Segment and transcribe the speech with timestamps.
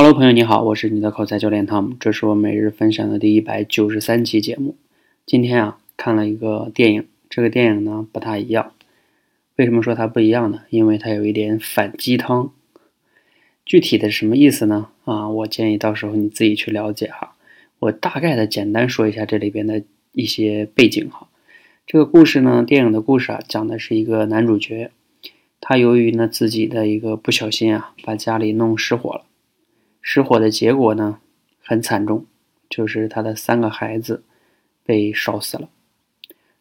[0.00, 4.76] Hello，朋友你好，我是你的口才教练汤姆，这是我每日分享的第一百九十三期节目。
[5.26, 8.74] 今天啊，看了一个电影，这个电影呢不太一样。
[9.56, 10.60] 为什么说它不一样呢？
[10.70, 12.52] 因为它有一点反鸡汤。
[13.66, 14.90] 具体的什么意思呢？
[15.04, 17.34] 啊，我建议到时候你自己去了解哈。
[17.80, 21.26] 我大概的简单说一下这里边的一些背景哈。
[21.88, 24.92] 这个故事呢，电影的故事啊，讲的是一个男主角，
[25.60, 29.24] 他由于呢自己的一个不小心啊，把家里弄失火了。
[30.10, 31.20] 失火的结果呢，
[31.62, 32.24] 很惨重，
[32.70, 34.22] 就是他的三个孩子
[34.82, 35.68] 被烧死了，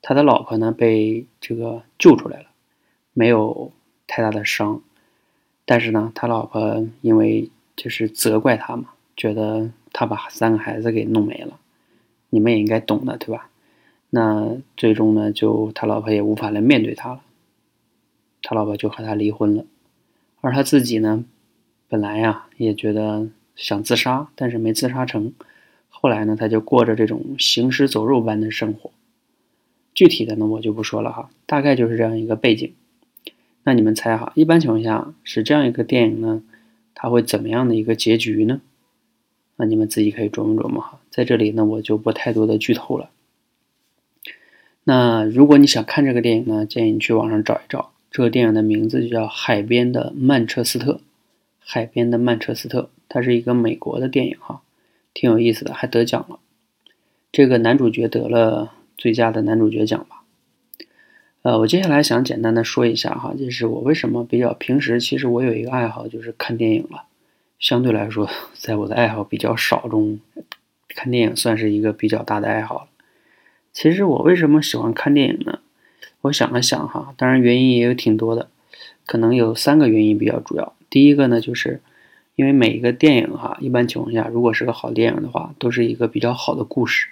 [0.00, 2.46] 他的老婆呢被这个救出来了，
[3.12, 3.70] 没有
[4.06, 4.80] 太大的伤，
[5.66, 11.60] 但是呢，他老婆因为就是责怪他嘛，觉得他把三个孩子给弄没了，
[12.30, 13.50] 你们也应该懂的，对吧？
[14.08, 17.20] 那最终呢，就他老婆也无法来面对他了，
[18.40, 19.66] 他老婆就和他离婚了，
[20.40, 21.26] 而他自己呢？
[21.94, 25.32] 本来呀，也觉得想自杀，但是没自杀成。
[25.88, 28.90] 后来呢，他就过着这种行尸走肉般的生活。
[29.94, 32.72] 具体的呢，我就不说了哈，大概就是这样一个背景。
[33.62, 36.42] 那你们猜哈，一般情况下是这样一个电影呢，
[36.96, 38.60] 它会怎么样的一个结局呢？
[39.54, 40.98] 那你们自己可以琢磨琢磨哈。
[41.10, 43.10] 在这里呢，我就不太多的剧透了。
[44.82, 50.94] 那如果你想看这个电影呢，建议你去网上找一找，这个电影的名字就叫《海边的曼彻斯特》。
[51.64, 54.60] 海边的曼彻斯特，它是一个美国的电影哈，
[55.12, 56.38] 挺有意思的，还得奖了。
[57.32, 60.22] 这个男主角得了最佳的男主角奖吧。
[61.42, 67.04] 呃，我接下来想简单的说一下哈，就是我为什么比较平时，其实我有一个爱好就是看电影了。
[67.58, 70.20] 相对来说，在我的爱好比较少中，
[70.88, 72.88] 看电影算是一个比较大的爱好。
[73.72, 75.60] 其实我为什么喜欢看电影呢？
[76.22, 78.48] 我想了想哈，当然原因也有挺多的，
[79.06, 80.74] 可能有三个原因比较主要。
[80.90, 81.80] 第一个呢，就是
[82.36, 87.08] 因为每一个电影哈，一般情况下，如果是个好电影的话，都是一个比较好的故事。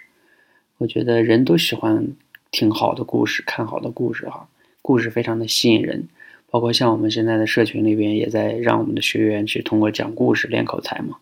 [0.79, 2.09] 我觉得人都喜欢
[2.51, 4.49] 听好的故事，看好的故事哈，
[4.83, 6.09] 故事非常的吸引人。
[6.51, 11.17] 包括像我们现在的社群里边，也在让我们的学员去通过讲故事练口才嘛。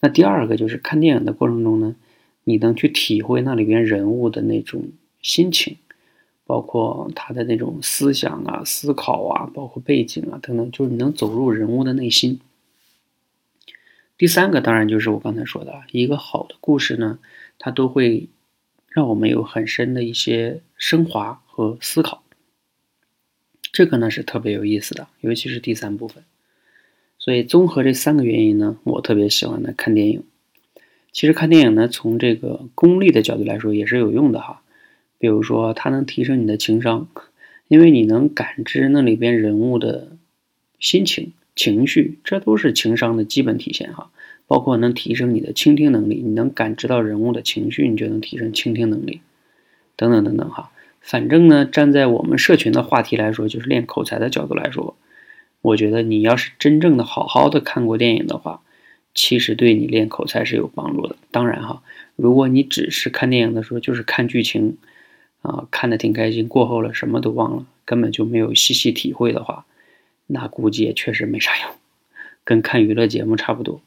[0.00, 1.96] 那第二个就是看电影的过程中呢，
[2.44, 4.84] 你能去体会那里边人物的那种
[5.22, 5.76] 心情。
[6.46, 12.40] 包括他的那种思想啊、思考啊，包括背景啊等等，就是你能走入人物的内心。
[14.16, 17.18] 第三个当然就是我刚才说的，一个好的故事呢，
[17.58, 18.28] 它都会
[18.88, 22.22] 让我们有很深的一些升华和思考。
[23.72, 26.22] 这个呢是特别有意思的，尤其是第三部分。
[27.18, 30.22] 所以综合这三个原因呢，我特别喜欢的看电影。
[31.10, 34.62] 其实看电影呢，从这个功利的角度来说，也是有用的哈。
[35.18, 37.08] 比如说，它能提升你的情商，
[37.68, 40.08] 因为你能感知那里边人物的
[40.78, 44.10] 心情、情绪，这都是情商的基本体现哈。
[44.46, 49.22] 包括能提升你的倾听能力，你能感知到人物的情绪，你就能提升倾听能力，
[49.96, 50.70] 等等等等哈。
[51.00, 54.96] 反正呢，站在我们社群的话题来说，就是练口才的角度来说，
[55.62, 58.60] 我觉得你要是真正的好好的看过电影的话，
[59.14, 61.16] 其实对你练口才是有帮助的。
[61.30, 61.82] 当然哈，
[62.14, 64.76] 如果你只是看电影的时候就是看剧情。
[65.44, 69.66] 啊，看的挺开心，过后了什么都忘了，根本就没有细细体会的话，
[70.26, 71.70] 那估计也确实没啥用，
[72.44, 73.82] 跟看娱乐节目差不多。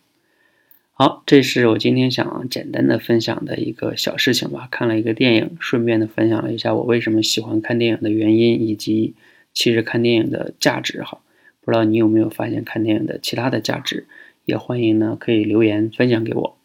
[0.94, 4.68] 好，这是我今天想简单的分享的一个小事情吧。
[4.70, 9.16] 看了一个电影，顺便的分享了一下我为什么喜欢看电影的原因，以及
[9.52, 11.20] 其实看电影的价值哈。
[11.62, 14.06] 不知道你有没有发现看电影的其他的价值？
[14.46, 16.57] 也欢迎呢可以留言分享给我。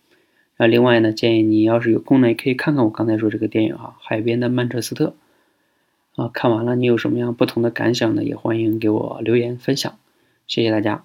[0.63, 5.17] 那另外呢，建议你要是有空呢，也可以看看我刚才说这个电影啊，《海边的曼彻斯特》
[6.23, 8.23] 啊，看完了你有什么样不同的感想呢？
[8.23, 9.99] 也欢迎给我留言分享，
[10.47, 11.03] 谢谢大家。